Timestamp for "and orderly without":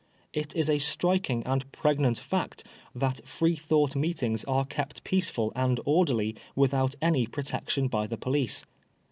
5.55-6.95